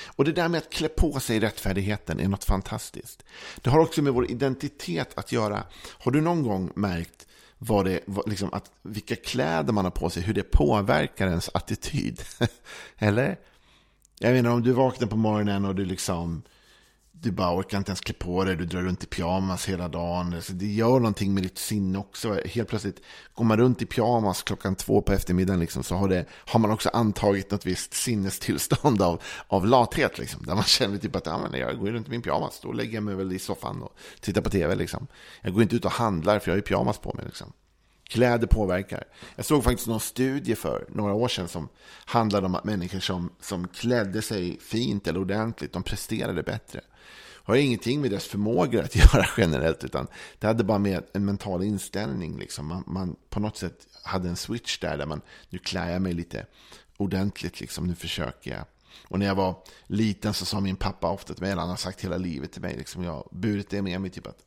Och 0.05 0.25
det 0.25 0.31
där 0.31 0.49
med 0.49 0.57
att 0.57 0.69
klä 0.69 0.87
på 0.87 1.19
sig 1.19 1.39
rättfärdigheten 1.39 2.19
är 2.19 2.27
något 2.27 2.43
fantastiskt. 2.43 3.23
Det 3.61 3.69
har 3.69 3.79
också 3.79 4.01
med 4.01 4.13
vår 4.13 4.31
identitet 4.31 5.17
att 5.17 5.31
göra. 5.31 5.63
Har 5.89 6.11
du 6.11 6.21
någon 6.21 6.43
gång 6.43 6.71
märkt 6.75 7.27
vad 7.57 7.85
det, 7.85 7.99
liksom 8.25 8.53
att, 8.53 8.71
vilka 8.81 9.15
kläder 9.15 9.73
man 9.73 9.85
har 9.85 9.91
på 9.91 10.09
sig, 10.09 10.23
hur 10.23 10.33
det 10.33 10.43
påverkar 10.43 11.27
ens 11.27 11.49
attityd? 11.53 12.21
Eller? 12.97 13.39
Jag 14.19 14.33
menar 14.33 14.51
om 14.51 14.63
du 14.63 14.71
vaknar 14.71 15.07
på 15.07 15.15
morgonen 15.15 15.65
och 15.65 15.75
du 15.75 15.85
liksom 15.85 16.41
du 17.21 17.31
bara 17.31 17.55
orkar 17.55 17.77
inte 17.77 17.89
ens 17.89 18.01
klä 18.01 18.13
på 18.13 18.43
dig, 18.43 18.55
du 18.55 18.65
drar 18.65 18.81
runt 18.81 19.03
i 19.03 19.07
pyjamas 19.07 19.69
hela 19.69 19.87
dagen. 19.87 20.41
Så 20.41 20.53
det 20.53 20.65
gör 20.65 20.99
någonting 20.99 21.33
med 21.33 21.43
ditt 21.43 21.57
sinne 21.57 21.99
också. 21.99 22.41
Helt 22.45 22.69
plötsligt 22.69 23.01
går 23.33 23.45
man 23.45 23.57
runt 23.57 23.81
i 23.81 23.85
pyjamas 23.85 24.43
klockan 24.43 24.75
två 24.75 25.01
på 25.01 25.13
eftermiddagen 25.13 25.59
liksom, 25.59 25.83
så 25.83 25.95
har, 25.95 26.09
det, 26.09 26.25
har 26.29 26.59
man 26.59 26.71
också 26.71 26.89
antagit 26.93 27.51
något 27.51 27.65
visst 27.65 27.93
sinnestillstånd 27.93 29.01
av, 29.01 29.21
av 29.47 29.67
lathet. 29.67 30.17
Liksom, 30.17 30.45
där 30.45 30.55
man 30.55 30.63
känner 30.63 30.97
typ 30.97 31.15
att 31.15 31.25
ja, 31.25 31.47
men 31.51 31.59
jag 31.59 31.79
går 31.79 31.87
runt 31.87 32.07
i 32.07 32.11
min 32.11 32.21
pyjamas, 32.21 32.59
då 32.63 32.71
lägger 32.71 32.93
jag 32.93 33.03
mig 33.03 33.15
väl 33.15 33.33
i 33.33 33.39
soffan 33.39 33.81
och 33.81 33.97
tittar 34.19 34.41
på 34.41 34.49
tv. 34.49 34.75
Liksom. 34.75 35.07
Jag 35.41 35.53
går 35.53 35.63
inte 35.63 35.75
ut 35.75 35.85
och 35.85 35.91
handlar 35.91 36.39
för 36.39 36.49
jag 36.49 36.53
har 36.53 36.57
ju 36.57 36.61
pyjamas 36.61 36.97
på 36.97 37.13
mig. 37.13 37.25
Liksom. 37.25 37.53
Kläder 38.09 38.47
påverkar. 38.47 39.03
Jag 39.35 39.45
såg 39.45 39.63
faktiskt 39.63 39.87
någon 39.87 39.99
studie 39.99 40.55
för 40.55 40.85
några 40.89 41.13
år 41.13 41.27
sedan 41.27 41.47
som 41.47 41.69
handlade 42.05 42.45
om 42.45 42.55
att 42.55 42.63
människor 42.63 42.99
som, 42.99 43.29
som 43.41 43.67
klädde 43.67 44.21
sig 44.21 44.59
fint 44.59 45.07
eller 45.07 45.19
ordentligt, 45.19 45.73
de 45.73 45.83
presterade 45.83 46.43
bättre 46.43 46.81
har 47.43 47.55
ingenting 47.55 48.01
med 48.01 48.11
deras 48.11 48.25
förmågor 48.25 48.83
att 48.83 48.95
göra 49.13 49.27
generellt, 49.37 49.83
utan 49.83 50.07
det 50.39 50.47
hade 50.47 50.63
bara 50.63 50.79
med 50.79 51.03
en 51.13 51.25
mental 51.25 51.63
inställning. 51.63 52.37
Liksom. 52.37 52.67
Man, 52.67 52.83
man 52.87 53.15
på 53.29 53.39
något 53.39 53.57
sätt 53.57 53.87
hade 54.03 54.29
en 54.29 54.35
switch 54.35 54.79
där, 54.79 54.97
där 54.97 55.05
man, 55.05 55.21
nu 55.49 55.57
klär 55.57 55.91
jag 55.91 56.01
mig 56.01 56.13
lite 56.13 56.45
ordentligt, 56.97 57.59
liksom. 57.59 57.87
nu 57.87 57.95
försöker 57.95 58.51
jag. 58.51 58.65
Och 59.07 59.19
när 59.19 59.25
jag 59.25 59.35
var 59.35 59.55
liten 59.87 60.33
så 60.33 60.45
sa 60.45 60.59
min 60.59 60.75
pappa 60.75 61.09
ofta 61.09 61.33
till 61.33 61.43
mig, 61.43 61.51
eller 61.51 61.61
han 61.61 61.69
har 61.69 61.77
sagt 61.77 62.01
hela 62.01 62.17
livet 62.17 62.51
till 62.51 62.61
mig, 62.61 62.77
liksom, 62.77 63.03
jag 63.03 63.29
burit 63.31 63.69
det 63.69 63.81
med 63.81 64.01
mig, 64.01 64.09
typ 64.09 64.27
att 64.27 64.45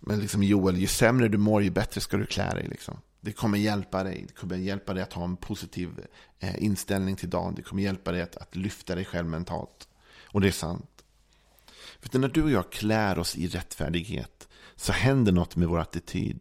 men 0.00 0.20
liksom 0.20 0.42
Joel, 0.42 0.76
ju 0.76 0.86
sämre 0.86 1.28
du 1.28 1.38
mår, 1.38 1.62
ju 1.62 1.70
bättre 1.70 2.00
ska 2.00 2.16
du 2.16 2.26
klä 2.26 2.54
dig. 2.54 2.68
Liksom. 2.68 2.96
Det 3.20 3.32
kommer 3.32 3.58
hjälpa 3.58 4.04
dig. 4.04 4.24
Det 4.28 4.32
kommer 4.32 4.56
hjälpa 4.56 4.94
dig 4.94 5.02
att 5.02 5.12
ha 5.12 5.24
en 5.24 5.36
positiv 5.36 6.06
eh, 6.38 6.64
inställning 6.64 7.16
till 7.16 7.30
dagen. 7.30 7.54
Det 7.54 7.62
kommer 7.62 7.82
hjälpa 7.82 8.12
dig 8.12 8.22
att, 8.22 8.36
att 8.36 8.56
lyfta 8.56 8.94
dig 8.94 9.04
själv 9.04 9.26
mentalt. 9.26 9.88
Och 10.24 10.40
det 10.40 10.48
är 10.48 10.52
sant. 10.52 10.99
För 12.00 12.18
när 12.18 12.28
du 12.28 12.42
och 12.42 12.50
jag 12.50 12.72
klär 12.72 13.18
oss 13.18 13.36
i 13.36 13.48
rättfärdighet 13.48 14.48
så 14.76 14.92
händer 14.92 15.32
något 15.32 15.56
med 15.56 15.68
vår 15.68 15.78
attityd. 15.78 16.40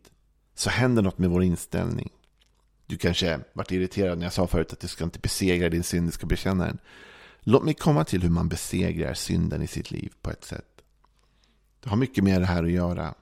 Så 0.55 0.69
händer 0.69 1.01
något 1.01 1.17
med 1.17 1.29
vår 1.29 1.43
inställning. 1.43 2.09
Du 2.85 2.97
kanske 2.97 3.39
varit 3.53 3.71
irriterad 3.71 4.17
när 4.17 4.25
jag 4.25 4.33
sa 4.33 4.47
förut 4.47 4.73
att 4.73 4.79
du 4.79 4.87
ska 4.87 5.03
inte 5.03 5.19
besegra 5.19 5.69
din 5.69 5.83
synd, 5.83 6.07
du 6.07 6.11
ska 6.11 6.25
bekänna 6.25 6.65
den. 6.65 6.77
Låt 7.39 7.63
mig 7.63 7.73
komma 7.73 8.05
till 8.05 8.21
hur 8.21 8.29
man 8.29 8.49
besegrar 8.49 9.13
synden 9.13 9.61
i 9.61 9.67
sitt 9.67 9.91
liv 9.91 10.13
på 10.21 10.31
ett 10.31 10.45
sätt. 10.45 10.81
Det 11.83 11.89
har 11.89 11.97
mycket 11.97 12.23
med 12.23 12.41
det 12.41 12.45
här 12.45 12.63
att 12.63 12.71
göra. 12.71 13.13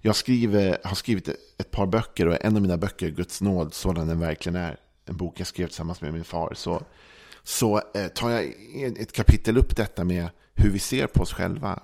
Jag 0.00 0.16
skriver, 0.16 0.78
har 0.84 0.94
skrivit 0.94 1.28
ett 1.58 1.70
par 1.70 1.86
böcker 1.86 2.26
och 2.28 2.44
en 2.44 2.56
av 2.56 2.62
mina 2.62 2.76
böcker, 2.76 3.10
Guds 3.10 3.40
nåd, 3.40 3.74
sådan 3.74 4.08
den 4.08 4.20
verkligen 4.20 4.56
är. 4.56 4.76
En 5.04 5.16
bok 5.16 5.40
jag 5.40 5.46
skrev 5.46 5.66
tillsammans 5.66 6.00
med 6.00 6.12
min 6.12 6.24
far. 6.24 6.54
Så, 6.54 6.82
så 7.42 7.82
eh, 7.94 8.08
tar 8.08 8.30
jag 8.30 8.54
ett 8.98 9.12
kapitel 9.12 9.58
upp 9.58 9.76
detta 9.76 10.04
med 10.04 10.28
hur 10.54 10.70
vi 10.70 10.78
ser 10.78 11.06
på 11.06 11.22
oss 11.22 11.32
själva. 11.32 11.82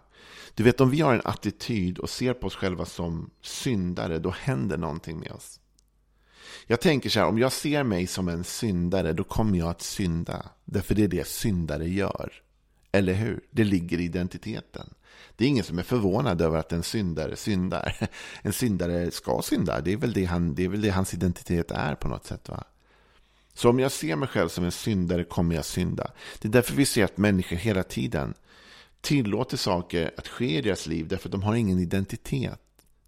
Du 0.54 0.62
vet, 0.62 0.80
om 0.80 0.90
vi 0.90 1.00
har 1.00 1.14
en 1.14 1.22
attityd 1.24 1.98
och 1.98 2.10
ser 2.10 2.34
på 2.34 2.46
oss 2.46 2.54
själva 2.54 2.84
som 2.84 3.30
syndare, 3.42 4.18
då 4.18 4.30
händer 4.30 4.78
någonting 4.78 5.18
med 5.18 5.32
oss. 5.32 5.60
Jag 6.66 6.80
tänker 6.80 7.10
så 7.10 7.20
här, 7.20 7.26
om 7.26 7.38
jag 7.38 7.52
ser 7.52 7.82
mig 7.82 8.06
som 8.06 8.28
en 8.28 8.44
syndare, 8.44 9.12
då 9.12 9.24
kommer 9.24 9.58
jag 9.58 9.68
att 9.68 9.82
synda. 9.82 10.48
Därför 10.64 10.94
det 10.94 11.04
är 11.04 11.08
det 11.08 11.26
syndare 11.26 11.88
gör. 11.88 12.32
Eller 12.92 13.12
hur? 13.12 13.40
Det 13.50 13.64
ligger 13.64 14.00
i 14.00 14.04
identiteten. 14.04 14.94
Det 15.36 15.44
är 15.44 15.48
ingen 15.48 15.64
som 15.64 15.78
är 15.78 15.82
förvånad 15.82 16.42
över 16.42 16.58
att 16.58 16.72
en 16.72 16.82
syndare 16.82 17.36
syndar. 17.36 18.08
En 18.42 18.52
syndare 18.52 19.10
ska 19.10 19.42
synda. 19.42 19.80
Det 19.80 19.92
är 19.92 19.96
väl 19.96 20.12
det, 20.12 20.24
han, 20.24 20.54
det, 20.54 20.64
är 20.64 20.68
väl 20.68 20.80
det 20.80 20.90
hans 20.90 21.14
identitet 21.14 21.70
är 21.70 21.94
på 21.94 22.08
något 22.08 22.26
sätt. 22.26 22.48
va? 22.48 22.64
Så 23.54 23.70
om 23.70 23.78
jag 23.78 23.92
ser 23.92 24.16
mig 24.16 24.28
själv 24.28 24.48
som 24.48 24.64
en 24.64 24.72
syndare 24.72 25.24
kommer 25.24 25.54
jag 25.54 25.64
synda. 25.64 26.10
Det 26.40 26.48
är 26.48 26.52
därför 26.52 26.74
vi 26.74 26.86
ser 26.86 27.04
att 27.04 27.16
människor 27.16 27.56
hela 27.56 27.82
tiden 27.82 28.34
tillåter 29.00 29.56
saker 29.56 30.10
att 30.16 30.28
ske 30.28 30.58
i 30.58 30.60
deras 30.60 30.86
liv 30.86 31.08
därför 31.08 31.28
att 31.28 31.32
de 31.32 31.42
har 31.42 31.54
ingen 31.54 31.78
identitet. 31.78 32.60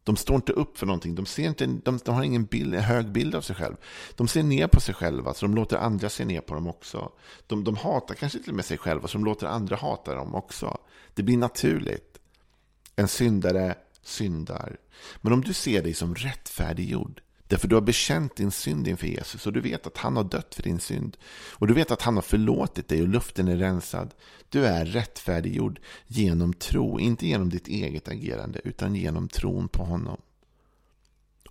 De 0.05 0.17
står 0.17 0.37
inte 0.37 0.53
upp 0.53 0.79
för 0.79 0.87
någonting. 0.87 1.15
De, 1.15 1.27
ser 1.27 1.49
inte, 1.49 1.67
de, 1.67 1.99
de 2.05 2.15
har 2.15 2.23
ingen 2.23 2.45
bild, 2.45 2.75
hög 2.75 3.13
bild 3.13 3.35
av 3.35 3.41
sig 3.41 3.57
själva. 3.57 3.79
De 4.17 4.29
ser 4.29 4.43
ner 4.43 4.67
på 4.67 4.81
sig 4.81 4.95
själva, 4.95 5.35
så 5.35 5.47
de 5.47 5.55
låter 5.55 5.77
andra 5.77 6.09
se 6.09 6.25
ner 6.25 6.41
på 6.41 6.55
dem 6.55 6.69
också. 6.69 7.13
De, 7.47 7.65
de 7.65 7.77
hatar 7.77 8.15
kanske 8.15 8.39
till 8.39 8.51
och 8.51 8.57
med 8.57 8.65
sig 8.65 8.79
själva, 8.79 9.09
så 9.09 9.19
de 9.19 9.25
låter 9.25 9.47
andra 9.47 9.77
hata 9.77 10.15
dem 10.15 10.35
också. 10.35 10.79
Det 11.15 11.23
blir 11.23 11.37
naturligt. 11.37 12.19
En 12.97 13.09
syndare 13.09 13.75
syndar. 14.03 14.77
Men 15.21 15.33
om 15.33 15.41
du 15.41 15.53
ser 15.53 15.83
dig 15.83 15.95
som 15.95 16.15
rättfärdiggjord, 16.15 17.21
Därför 17.51 17.69
du 17.69 17.77
har 17.77 17.83
bekänt 17.83 18.37
din 18.37 18.51
synd 18.51 18.89
inför 18.89 19.07
Jesus 19.07 19.47
och 19.47 19.53
du 19.53 19.61
vet 19.61 19.87
att 19.87 19.97
han 19.97 20.17
har 20.17 20.25
dött 20.25 20.55
för 20.55 20.63
din 20.63 20.81
synd. 20.81 21.17
Och 21.53 21.67
du 21.67 21.75
vet 21.75 21.91
att 21.91 22.03
han 22.03 22.15
har 22.15 22.23
förlåtit 22.23 22.89
dig 22.89 23.03
och 23.03 23.09
luften 23.09 23.49
är 23.49 23.57
rensad. 23.57 24.15
Du 24.49 24.67
är 24.67 24.85
rättfärdiggjord 24.85 25.81
genom 26.07 26.53
tro, 26.53 27.01
inte 27.01 27.27
genom 27.27 27.49
ditt 27.49 27.69
eget 27.69 28.09
agerande 28.09 28.61
utan 28.65 28.95
genom 28.95 29.29
tron 29.29 29.69
på 29.69 29.85
honom. 29.85 30.21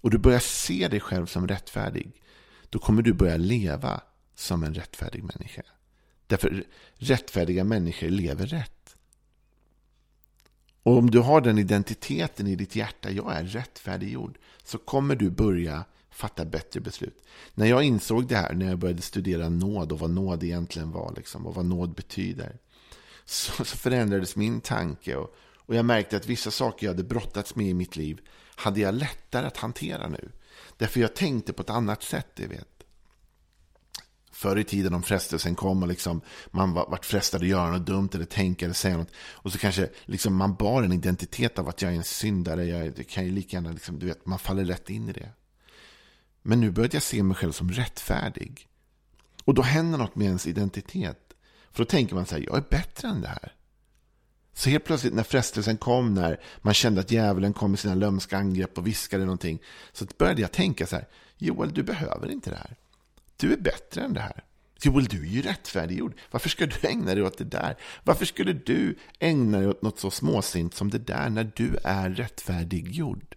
Och 0.02 0.10
du 0.10 0.18
börjar 0.18 0.40
se 0.40 0.88
dig 0.88 1.00
själv 1.00 1.26
som 1.26 1.48
rättfärdig. 1.48 2.12
Då 2.70 2.80
kommer 2.80 3.02
du 3.02 3.14
börja 3.14 3.38
leva 3.38 4.02
som 4.36 4.64
en 4.64 4.74
rättfärdig 4.74 5.24
människa. 5.24 5.64
Därför 6.28 6.64
rättfärdiga 6.96 7.64
människor 7.64 8.10
lever 8.10 8.46
rätt. 8.46 8.96
Och 10.84 10.98
om 10.98 11.12
du 11.12 11.20
har 11.20 11.42
den 11.42 11.58
identiteten 11.58 12.48
i 12.48 12.56
ditt 12.56 12.76
hjärta, 12.76 13.12
jag 13.12 13.36
är 13.36 13.44
rättfärdiggjord, 13.44 14.38
så 14.64 14.78
kommer 14.78 15.16
du 15.16 15.30
börja 15.30 15.86
fatta 16.12 16.46
bättre 16.46 16.80
beslut. 16.80 17.24
När 17.54 17.66
jag 17.66 17.84
insåg 17.84 18.28
det 18.28 18.36
här, 18.36 18.54
när 18.54 18.70
jag 18.70 18.80
började 18.80 19.02
studera 19.02 19.50
nåd 19.50 19.92
och 19.92 20.00
vad 20.00 20.10
nåd 20.10 20.44
egentligen 20.44 20.92
var, 20.92 21.14
liksom, 21.18 21.48
och 21.48 21.56
vad 21.56 21.66
nåd 21.66 21.94
betyder, 21.94 22.58
så, 23.26 23.66
så 23.66 23.78
förändrades 23.78 24.36
min 24.36 24.62
tanke. 24.62 25.16
Och, 25.16 25.36
och 25.56 25.76
jag 25.76 25.86
märkte 25.86 26.18
att 26.18 26.28
vissa 26.28 26.52
saker 26.52 26.88
jag 26.88 26.94
hade 26.94 27.04
brottats 27.04 27.56
med 27.56 27.68
i 27.68 27.74
mitt 27.74 27.96
liv 27.96 28.22
hade 28.56 28.80
jag 28.80 28.96
lättare 28.96 29.48
att 29.48 29.58
hantera 29.58 30.08
nu. 30.08 30.32
Därför 30.78 31.00
jag 31.00 31.16
tänkte 31.16 31.54
på 31.54 31.62
ett 31.62 31.70
annat 31.70 32.04
sätt, 32.04 32.28
det 32.36 32.48
vet 32.48 32.79
förr 34.40 34.60
i 34.60 34.64
tiden 34.64 34.94
om 34.94 35.04
frestelsen 35.04 35.56
kom 35.56 35.84
och 35.84 35.90
liksom 35.90 36.22
man 36.52 36.74
var, 36.74 36.90
vart 36.90 37.06
frestad 37.06 37.42
att 37.42 37.48
göra 37.48 37.72
något 37.72 37.86
dumt 37.86 38.10
eller 38.14 38.26
tänka 38.26 38.66
eller 38.66 38.76
säga 38.76 38.98
något. 38.98 39.12
Och 39.16 39.52
så 39.52 39.58
kanske 39.58 39.90
liksom 40.06 40.36
man 40.36 40.56
bar 40.56 40.84
en 40.84 40.92
identitet 40.92 41.60
av 41.60 41.70
att 41.70 41.82
jag 41.82 41.92
är 41.92 41.96
en 41.96 42.04
syndare. 42.04 42.66
Jag, 42.66 42.94
det 42.96 43.04
kan 43.04 43.26
ju 43.26 43.32
lika 43.32 43.58
gärna, 43.58 43.72
liksom, 43.72 44.00
du 44.00 44.06
vet, 44.06 44.26
man 44.26 44.40
faller 44.40 44.66
rätt 44.66 44.90
in 44.90 45.10
i 45.10 45.12
det. 45.12 45.30
Men 46.42 46.62
nu 46.62 46.72
började 46.72 46.96
jag 46.96 47.04
se 47.04 47.24
mig 47.24 47.38
själv 47.38 47.52
som 47.52 47.72
rättfärdig. 47.72 48.68
Och 49.46 49.54
då 49.54 49.62
händer 49.62 49.98
något 49.98 50.16
med 50.16 50.28
ens 50.28 50.48
identitet. 50.48 51.34
För 51.72 51.84
då 51.84 51.86
tänker 51.86 52.16
man 52.16 52.26
så 52.26 52.36
här, 52.36 52.44
jag 52.44 52.58
är 52.58 52.64
bättre 52.70 53.08
än 53.08 53.22
det 53.22 53.28
här. 53.28 53.54
Så 54.54 54.70
helt 54.70 54.86
plötsligt 54.86 55.14
när 55.14 55.24
frestelsen 55.24 55.78
kom, 55.78 56.14
när 56.14 56.40
man 56.62 56.74
kände 56.74 57.02
att 57.02 57.12
djävulen 57.12 57.54
kom 57.54 57.72
med 57.72 57.80
sina 57.80 57.96
lömska 57.96 58.38
angrepp 58.38 58.78
och 58.78 58.88
viskade 58.88 59.24
någonting. 59.24 59.60
Så 59.92 60.06
började 60.18 60.42
jag 60.42 60.52
tänka 60.52 60.88
så 60.88 60.96
här, 60.96 61.08
Joel, 61.38 61.74
du 61.74 61.84
behöver 61.84 62.32
inte 62.32 62.50
det 62.50 62.56
här. 62.56 62.78
Du 63.40 63.54
är 63.54 63.58
bättre 63.58 64.02
än 64.02 64.14
det 64.14 64.22
här. 64.22 64.44
Joel, 64.82 65.06
du 65.06 65.22
är 65.22 65.30
ju 65.30 65.42
rättfärdiggjord. 65.42 66.14
Varför 66.32 66.50
ska 66.50 66.66
du 66.66 66.88
ägna 66.88 67.16
dig 67.16 67.24
åt 67.24 67.38
det 67.38 67.44
där? 67.44 67.78
Varför 68.04 68.26
skulle 68.26 68.54
du 68.54 68.96
ägna 69.20 69.58
dig 69.58 69.68
åt 69.68 69.82
något 69.82 70.00
så 70.00 70.12
småsint 70.12 70.74
som 70.74 70.90
det 70.90 70.98
där 70.98 71.30
när 71.30 71.52
du 71.56 71.78
är 71.84 72.10
rättfärdiggjord? 72.10 73.36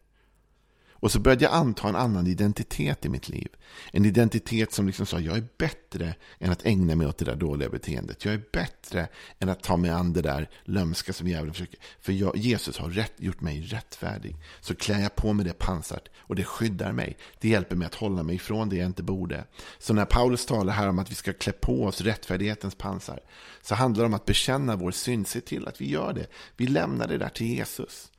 Och 1.03 1.13
så 1.13 1.21
började 1.21 1.45
jag 1.45 1.53
anta 1.53 1.89
en 1.89 1.97
annan 1.97 2.27
identitet 2.27 3.05
i 3.05 3.09
mitt 3.09 3.29
liv. 3.29 3.49
En 3.93 4.05
identitet 4.05 4.73
som 4.73 4.87
liksom 4.87 5.07
sa, 5.07 5.21
jag 5.21 5.37
är 5.37 5.45
bättre 5.59 6.15
än 6.39 6.53
att 6.53 6.67
ägna 6.67 6.97
mig 6.97 7.07
åt 7.07 7.19
det 7.19 7.25
där 7.25 7.37
dåliga 7.37 7.69
beteendet. 7.69 8.25
Jag 8.25 8.35
är 8.35 8.43
bättre 8.53 9.09
än 9.39 9.49
att 9.49 9.63
ta 9.63 9.77
mig 9.77 9.91
an 9.91 10.13
det 10.13 10.23
där 10.23 10.51
lömska 10.65 11.13
som 11.13 11.29
djävulen 11.29 11.55
försöker. 11.55 11.81
För 12.01 12.13
jag, 12.13 12.37
Jesus 12.37 12.79
har 12.79 12.91
rätt, 12.91 13.13
gjort 13.17 13.41
mig 13.41 13.61
rättfärdig. 13.61 14.37
Så 14.61 14.75
klär 14.75 15.01
jag 15.01 15.15
på 15.15 15.33
mig 15.33 15.45
det 15.45 15.59
pansart 15.59 16.09
och 16.17 16.37
det 16.37 16.45
skyddar 16.45 16.93
mig. 16.93 17.17
Det 17.41 17.49
hjälper 17.49 17.77
mig 17.77 17.87
att 17.87 17.95
hålla 17.95 18.23
mig 18.23 18.35
ifrån 18.35 18.69
det 18.69 18.77
jag 18.77 18.87
inte 18.87 19.03
borde. 19.03 19.45
Så 19.79 19.95
när 19.95 20.05
Paulus 20.05 20.47
talar 20.47 20.73
här 20.73 20.89
om 20.89 20.99
att 20.99 21.11
vi 21.11 21.15
ska 21.15 21.33
klä 21.33 21.53
på 21.53 21.85
oss 21.85 22.01
rättfärdighetens 22.01 22.75
pansar 22.75 23.21
så 23.63 23.75
handlar 23.75 24.03
det 24.03 24.07
om 24.07 24.15
att 24.15 24.27
bekänna 24.27 24.77
vår 24.77 24.91
synd, 24.91 25.29
se 25.29 25.41
till 25.41 25.69
att 25.69 25.81
vi 25.81 25.91
gör 25.91 26.13
det. 26.13 26.27
Vi 26.57 26.67
lämnar 26.67 27.09
det 27.09 27.19
där 27.19 27.29
till 27.29 27.47
Jesus 27.47 28.12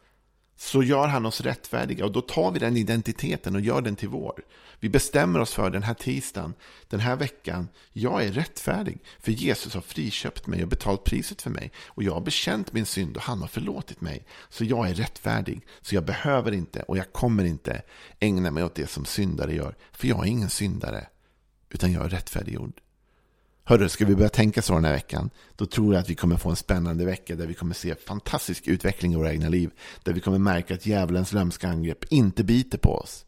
så 0.55 0.83
gör 0.83 1.07
han 1.07 1.25
oss 1.25 1.41
rättfärdiga 1.41 2.05
och 2.05 2.12
då 2.12 2.22
tar 2.22 2.51
vi 2.51 2.60
den 2.60 2.77
identiteten 2.77 3.55
och 3.55 3.62
gör 3.62 3.81
den 3.81 3.95
till 3.95 4.10
vår. 4.10 4.41
Vi 4.79 4.89
bestämmer 4.89 5.39
oss 5.39 5.53
för 5.53 5.69
den 5.69 5.83
här 5.83 5.93
tisdagen, 5.93 6.53
den 6.89 7.00
här 7.00 7.15
veckan, 7.15 7.69
jag 7.93 8.24
är 8.24 8.31
rättfärdig 8.31 9.03
för 9.19 9.31
Jesus 9.31 9.74
har 9.74 9.81
friköpt 9.81 10.48
mig 10.48 10.63
och 10.63 10.69
betalt 10.69 11.03
priset 11.03 11.41
för 11.41 11.50
mig 11.50 11.72
och 11.86 12.03
jag 12.03 12.13
har 12.13 12.22
bekänt 12.22 12.74
min 12.74 12.86
synd 12.86 13.17
och 13.17 13.24
han 13.24 13.41
har 13.41 13.48
förlåtit 13.48 14.01
mig. 14.01 14.25
Så 14.50 14.63
jag 14.63 14.89
är 14.89 14.93
rättfärdig, 14.93 15.65
så 15.81 15.95
jag 15.95 16.05
behöver 16.05 16.51
inte 16.51 16.81
och 16.81 16.98
jag 16.98 17.13
kommer 17.13 17.43
inte 17.43 17.81
ägna 18.19 18.51
mig 18.51 18.63
åt 18.63 18.75
det 18.75 18.89
som 18.89 19.05
syndare 19.05 19.53
gör, 19.55 19.75
för 19.91 20.07
jag 20.07 20.19
är 20.19 20.29
ingen 20.29 20.50
syndare. 20.50 21.07
utan 21.69 21.91
jag 21.91 22.05
är 22.05 22.10
rättfärdiggjord. 22.10 22.82
Hörru, 23.65 23.89
ska 23.89 24.05
vi 24.05 24.15
börja 24.15 24.29
tänka 24.29 24.62
så 24.62 24.74
den 24.74 24.86
här 24.86 24.93
veckan? 24.93 25.29
Då 25.55 25.65
tror 25.65 25.93
jag 25.93 26.01
att 26.01 26.10
vi 26.10 26.15
kommer 26.15 26.38
få 26.38 26.50
en 26.50 26.55
spännande 26.55 27.05
vecka 27.05 27.36
där 27.36 27.48
vi 27.48 27.53
kommer 27.53 27.74
se 27.74 27.96
fantastisk 27.96 28.67
utveckling 28.67 29.13
i 29.13 29.15
våra 29.15 29.32
egna 29.32 29.50
liv. 29.50 29.72
Där 30.03 30.13
vi 30.13 30.20
kommer 30.20 30.39
märka 30.39 30.74
att 30.74 30.86
djävulens 30.86 31.34
lömska 31.34 31.70
angrepp 31.70 32.05
inte 32.10 32.43
biter 32.43 32.77
på 32.77 32.96
oss. 32.96 33.25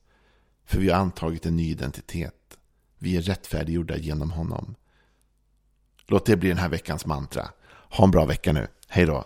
För 0.65 0.79
vi 0.79 0.89
har 0.89 0.99
antagit 0.99 1.45
en 1.45 1.55
ny 1.55 1.71
identitet. 1.71 2.57
Vi 2.97 3.17
är 3.17 3.21
rättfärdiggjorda 3.21 3.97
genom 3.97 4.31
honom. 4.31 4.75
Låt 6.07 6.25
det 6.25 6.37
bli 6.37 6.49
den 6.49 6.57
här 6.57 6.69
veckans 6.69 7.05
mantra. 7.05 7.49
Ha 7.89 8.03
en 8.03 8.11
bra 8.11 8.25
vecka 8.25 8.53
nu. 8.53 8.67
Hej 8.87 9.05
då! 9.05 9.25